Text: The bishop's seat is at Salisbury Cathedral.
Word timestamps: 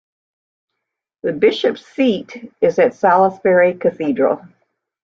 The 1.21 1.31
bishop's 1.31 1.85
seat 1.85 2.51
is 2.59 2.79
at 2.79 2.95
Salisbury 2.95 3.75
Cathedral. 3.75 4.41